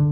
[0.00, 0.06] は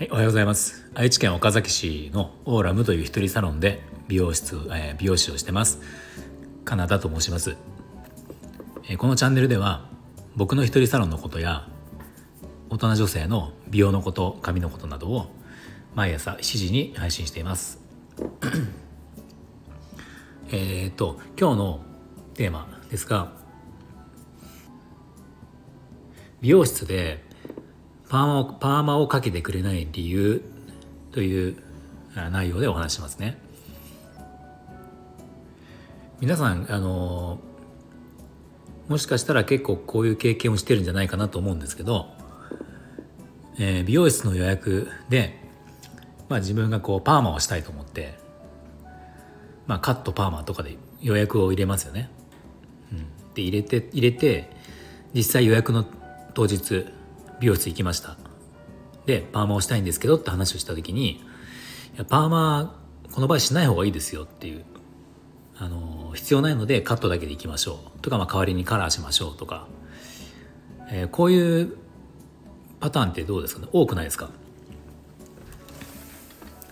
[0.00, 0.88] い、おはようございます。
[0.94, 5.80] 愛知県岡崎市のオーラムという一人サロンで美容室、えー、美容師をしてます。
[6.64, 7.56] カナダと申します、
[8.84, 9.88] えー、このチャンネルでは
[10.36, 11.66] 僕の一人サロンのことや
[12.70, 15.26] 大人女性の美容のこと髪のことなどを
[15.96, 17.80] 毎朝7時に配信しています。
[20.52, 21.80] えっと今日の
[22.34, 23.47] テーマですが
[26.40, 27.22] 美容室で
[28.08, 30.42] パーマをパーマをかけてくれない理由
[31.12, 31.56] という
[32.14, 33.38] 内容でお話しますね
[36.20, 37.38] 皆さんあの
[38.88, 42.06] もしかしたら結構こういう経験をしてるんじゃないかなと思うんですけど、
[43.58, 45.38] えー、美容室の予約で
[46.28, 48.14] まあ、自分がこうパーマをしたいと思って、
[49.66, 52.10] まあ、カットパーマとかで予約を入れますよね。
[52.92, 52.98] うん、
[53.34, 54.50] で入れて入れて
[55.14, 55.84] 実際予約の
[56.34, 56.86] 当日
[57.40, 58.16] 美容室行きました。
[59.06, 61.20] でパーマをしたいんですけどって話をした時にい
[61.96, 62.78] やパーマ
[63.12, 64.64] この場合しない方がいいですよっていう
[65.56, 69.66] あの必要ないのでカットだけでいきましょうとか、まあ、代わりにカラーしましょうとか、
[70.90, 71.76] えー、こういう
[72.80, 73.68] パターンってどうですかね？
[73.72, 74.28] 多くないですか？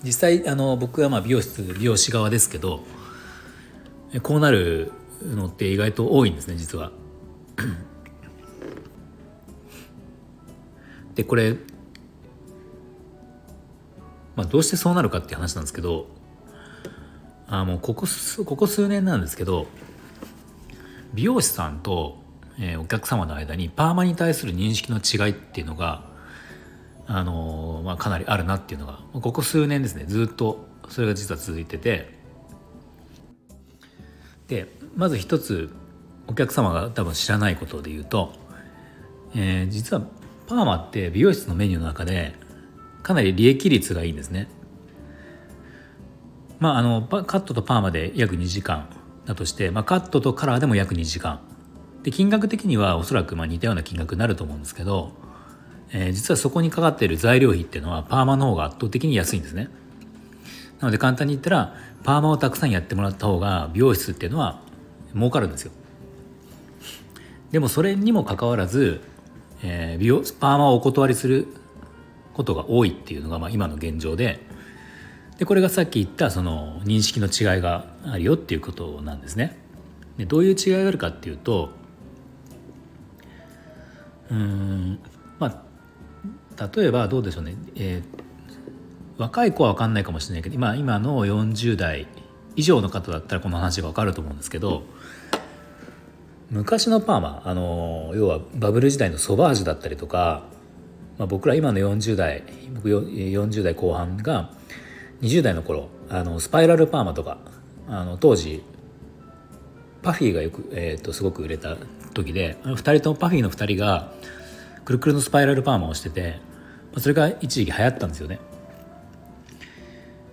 [0.05, 2.85] 実際あの僕はまあ美容室美容師側ですけど
[4.23, 4.93] こうなる
[5.23, 6.93] のって意外と多いんですね実は。
[11.17, 11.57] でこれ、
[14.37, 16.07] まあ、どうしてそうなるかっていう話なんですけど
[17.49, 18.07] あもうここ
[18.45, 19.67] ここ数年なんですけど
[21.15, 22.19] 美容師さんと、
[22.61, 26.15] えー、お客様の間にパーマに対する認識の違いっていうのが
[27.09, 32.15] あのまあ、かなりあるなっていうのがここ数年ですねずっとそれが実は続いてて。
[34.49, 35.71] でまず一つ
[36.29, 38.33] お客様が多分知らないことで言うと、
[39.35, 40.03] えー、実は
[40.47, 42.35] パーマって美容室のメニューの中で
[43.03, 44.49] かなり利益率がいいんですね。
[46.59, 48.89] まあ、あのカットとパーマで約2時間
[49.27, 51.41] だとして、まあ、カットとカラーでも約2時間
[52.03, 55.13] で金額的にはおそらくまあ似たような金額になると思うんですけど
[55.93, 59.69] えー、実はそこにかかっている材料費っていうのはパーマの方が圧倒的に安いんですね。
[60.81, 61.75] なので簡単に言ったら
[62.05, 64.61] パーマをたくさんやってもらった方が美容室っていうのは
[65.15, 65.73] 儲かるんですよ。
[67.51, 69.01] でもそれにもかかわらず、
[69.63, 71.47] えー、美容パーマをお断りする
[72.35, 74.41] ことが多いっていうのがまあ今の現状で
[75.39, 79.59] でこれがさっき言ったその認識の違いがあるよっていうことなんですね。
[80.17, 81.71] でどういう違いがあるかっていうと
[84.31, 84.99] うん
[85.39, 85.63] ま
[86.59, 92.07] あ例えばどうでしょうね、えー、若い子は分かんないかもしれないけど今今の40代
[92.57, 94.85] 以上の方だったらこの話が分かると思うんですけど
[96.51, 100.45] 昔のパーマあの要はバブル時代のソバージュだったりとか、
[101.19, 104.51] まあ、僕ら今の40代僕40代後半が
[105.23, 107.39] 20代の頃あのスパイラルパーマとか
[107.89, 108.63] あの当時
[110.03, 111.77] パフィーがよく、えーと、すごく売れた
[112.15, 114.13] 時で2人ともパフィーの2人が
[114.85, 116.39] くるくるのスパイラルパーマをしてて
[116.97, 118.39] それが一時期流行ったんですよね。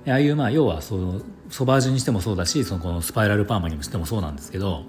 [0.07, 4.83] ああいうまあ要はそのソバージュにしてもそうだしそのこのスパイラルパーマにしてもそうなんですけど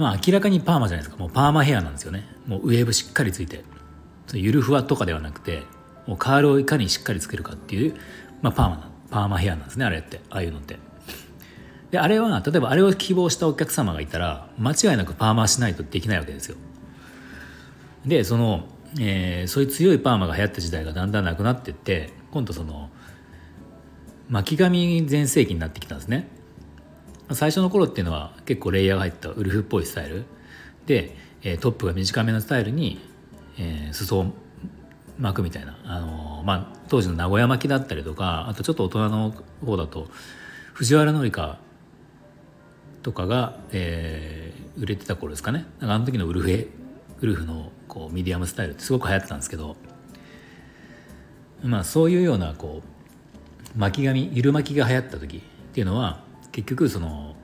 [0.00, 1.22] まあ明らかにパーマじゃないですか。
[1.22, 2.26] もうパーマヘアなんですよね。
[2.46, 3.64] もうウェーブしっかりついて。
[4.32, 5.64] ゆるふわとかではなくて
[6.06, 7.96] もうカールをいかにしっかりつけるかっていう、
[8.42, 10.20] まあ、パーマパーマヘアなんですねあれって。
[10.30, 10.78] ああいうのって。
[11.90, 16.56] であれは例えばあれを希望したお客様がいたら間違いなくパーマしないとできないわけですよ。
[18.06, 18.68] でその、
[18.98, 22.88] えー、そういう強いパーマが流行った時代がだんだんなくなってって今度その
[24.30, 26.39] 巻き髪全盛期になってきたんですね。
[27.32, 30.24] 最初の頃っていうのは結構レイヤーが入ったウルフっぽいスタイル。
[30.86, 33.00] で、え、トップが短めのスタイルに、
[33.58, 34.26] えー、裾を
[35.18, 40.08] 巻くみたいな、あの、まあ、当時の名古屋巻きだったりとかあとちょっと大人の方だと
[40.74, 41.58] 藤原紀香
[43.02, 45.66] とかが、えー、売れてた頃ですかね。
[45.80, 46.68] あの時のウルフ
[47.20, 49.76] ウルフのこうミディアムスタイルってすごく流行ってたんですけど
[51.62, 52.82] まあそういうようなこ
[53.76, 55.40] う巻き髪ゆる巻きが流行った時っ
[55.72, 57.36] ていうのは結局その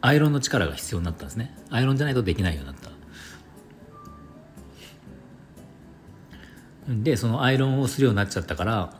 [0.00, 1.56] アイロンの力が必要になったんですね。
[1.70, 2.90] アイロンじゃないとできないようになった。
[6.88, 8.94] でそのアイロンをするようになっちゃったから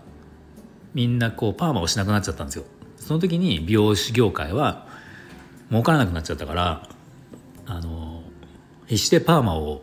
[0.93, 2.65] みんなこうパーマをしなくなっちゃったんですよ。
[2.97, 4.87] その時に美容師業界は
[5.71, 6.89] 儲からなくなっちゃったから
[7.67, 8.23] あの
[8.87, 9.83] 必死でパーマを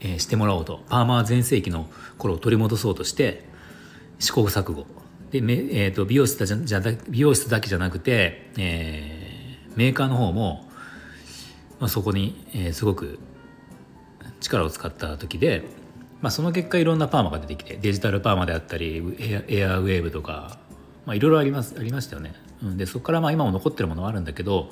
[0.00, 0.80] えー、してもらおうと。
[0.88, 3.44] パーマー全盛期の頃を取り戻そうとして
[4.18, 4.86] 試行錯誤。
[5.30, 10.70] で、えーと、美容室じゃ美容室だけじゃなくて、えー、メーカーの方も
[11.80, 13.18] まあ、そこに、えー、すごく
[14.40, 15.64] 力を使った時で、
[16.20, 20.58] まあ、その結果いろんなパーマが出てきてデジタルパーマであったりエアウェーブとか、
[21.06, 22.34] まあ、いろいろありますありましたよね。
[22.62, 24.70] うん、でそこからまあ今も残ってるものはあるんだけど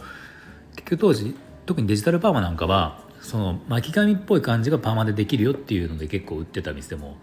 [0.77, 1.35] 結局当時
[1.65, 7.17] 特にデジタルパーマなんかはその巻き髪っぽい感じがパーマでできるよっていうので結構売ってた店も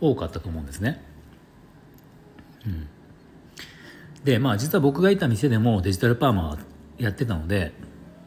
[0.00, 1.00] 多かったと思うんですね。
[2.66, 2.88] うん、
[4.24, 6.58] でまあ実は僕がいた店でもデジタルパーマ
[6.98, 7.72] やってたので、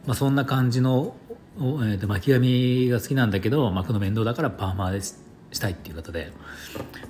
[0.06, 1.14] まあ、そんな感じの、
[1.56, 5.14] えー、と巻き髪が好きなんだけど巻くの面倒だからパーマでし
[5.60, 6.32] たいっていう方で、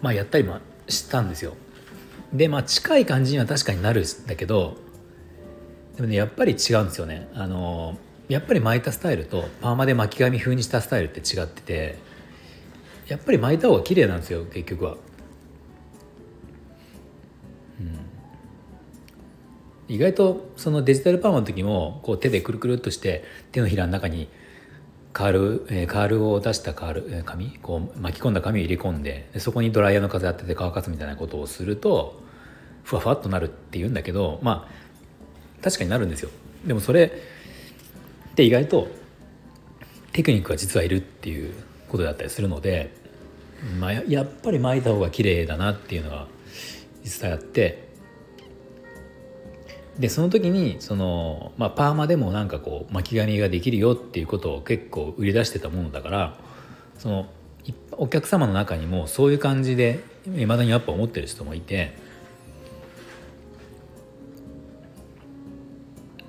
[0.00, 0.58] まあ、やったりも
[0.88, 1.54] したんですよ。
[2.32, 4.76] でまあ近い感じには確かになるんだけど
[5.96, 7.28] でもねやっぱり違うんですよね。
[7.34, 7.98] あの
[8.28, 11.98] やっぱり巻いたスタイルとパーマで巻き髪風にしたスタイルって違ってて
[13.06, 14.96] やっぱり巻いた方が綺麗なんですよ結局は。
[19.88, 24.29] 意外とそのデジタルパーマの時もこう手でくるくるっとして手のひらの中に
[25.12, 32.20] カール、えー、カールを出したカール、えー、紙こう巻き込んだ紙を入れ込んででそこにドライヤーの風当てて乾かすみたいなことをすると
[32.84, 36.31] ふわふわっとなるっていうんだけどまあ確かになるんですよ。
[36.67, 37.12] でもそれ
[38.32, 38.88] って意外と
[40.12, 41.55] テクニックが実はいるっていう
[41.88, 42.94] ことだったりするので、
[43.79, 46.26] まあ、やっぱり巻いた方が綺麗だなっていうのが
[47.05, 47.92] 実際あって
[49.99, 56.39] でその時にその、まあ、パーマでもなんかこう巻き髪ができるよっていうことを結構売り出してたものだから
[56.99, 57.27] その
[57.93, 60.00] お客様の中にもそういう感じで
[60.37, 61.97] いまだにやっぱ思ってる人もいて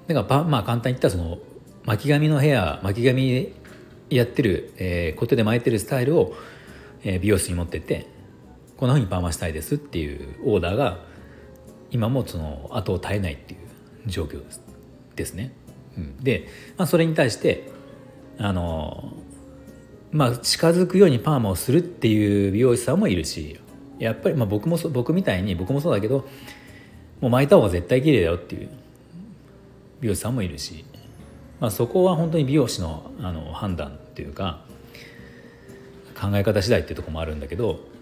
[0.08, 1.40] だからパまあ簡単に言ったらその
[1.86, 3.54] 巻き髪のヘア巻き髪
[4.10, 6.36] やってる、えー、コテで巻いてるスタイルを、
[7.04, 8.08] えー、美容室に持ってって
[8.78, 11.00] こんなふうにパーマしたいですっていうオーダーが
[11.94, 13.60] 今もその後を絶えないっていう
[14.10, 14.62] 状況です
[15.16, 15.54] ですね。
[15.96, 17.72] うん、で、まあ、それに対して
[18.40, 19.14] あの
[20.12, 23.60] まあ近づくようにパーマをするっていう美容師さんもいるし
[24.00, 26.28] やっぱりまあ僕も僕みたいに僕もそうだけど
[27.22, 28.70] もう巻いた方が絶対綺麗だよっていう
[30.02, 30.84] 美容師さんもいるし、
[31.60, 34.66] まあ、そこは本当に美容師のあの判断っていうか
[36.20, 37.93] 考え方次第っていうとこもあるんだけど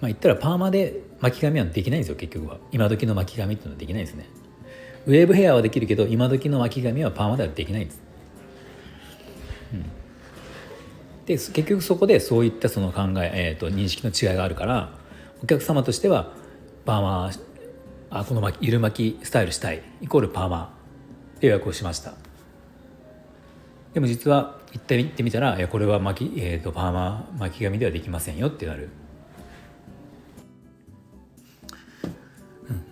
[0.00, 2.58] まあ言ったらパーマで巻き髪はできないんですよ結局は。
[2.72, 4.26] 今時の巻き髪っていうのはできないですね。
[5.06, 8.02] ウェーブヘアはできるけど今時の巻き髪はパーマではできないんです、
[9.72, 9.82] うん、
[11.24, 14.92] で結局そこでそういったその考ええーと、認識の違いがあるから
[15.42, 16.34] お客様としては
[16.84, 17.30] パーマ
[18.10, 20.76] あこの巻きゆる巻きスタイルしたいイコールパーマ
[21.40, 22.12] で予約をしました。
[23.94, 28.90] でも実は行ってみたらこれは巻き、えーとパーマ巻き髪ではできませんよってなる。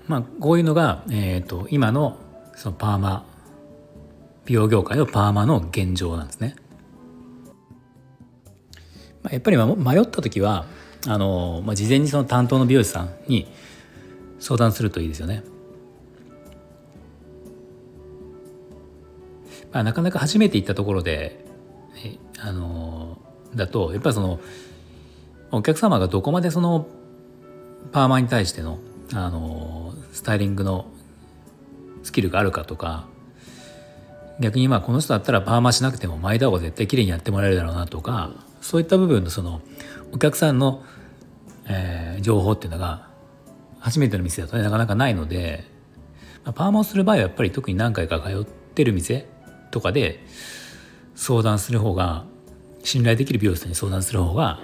[0.09, 2.17] まあ、こういうのが、えーと、今の
[2.57, 3.25] そのパーマ
[4.47, 6.57] 美容業界のパーマの現状なんですね。
[9.23, 10.65] まあ、やっぱり迷った時は
[11.07, 13.47] あの、まあ、事前にその担当の美容師さんに
[14.41, 15.45] 相談するといいですよね。
[19.71, 21.45] まあ、なかなか初めて行ったところで、
[22.41, 23.19] あの
[23.55, 24.41] だとやっぱりその
[25.51, 26.87] お客様がどこまでその
[27.93, 28.79] パーマに対しての
[29.13, 30.87] あのスタイリングの
[32.03, 33.07] スキルがあるかとか
[34.41, 39.61] 逆にまあこの人だったらパーマしなくても前田方が絶対綺麗にやってもらえるだろうなとかそういった部分のその
[40.13, 40.83] お客さんの、
[41.69, 43.09] えー、情報っていうのが
[43.81, 45.65] 初めての店だとねなかなかないので、
[46.45, 49.27] まあ、パーマをする場合はやっぱり特に何回か通ってる店
[49.71, 50.25] とかで
[51.15, 52.25] 相談する方が
[52.85, 54.61] 信頼できる美容師さんに相談する方が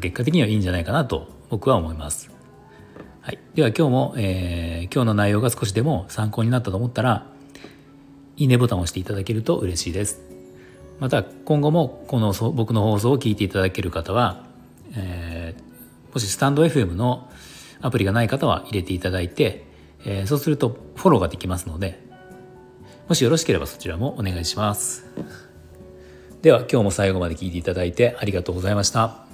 [0.00, 2.39] 結果的にはいいんじゃないかなと僕は思います。
[3.22, 7.26] はい、では今日も、えー、今日の内容が少しでも参考になったと思ったら
[8.38, 10.22] いいねボタンを押していただけると嬉しいです。
[11.00, 14.46] また今後もこの僕の放送を聞いていただける方は、
[14.96, 17.30] えー、もしスタンド FM の
[17.82, 19.66] アプリがない方は入れていただいて、
[20.06, 22.02] えー、そうするとフォローができますので
[23.08, 25.04] もしよろしければそちらもお願いします。
[26.40, 29.29] では今日も最後まで聞いていただいてありがとうございました。